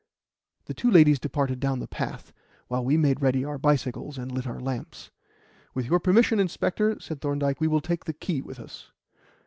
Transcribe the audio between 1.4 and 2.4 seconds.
down the path,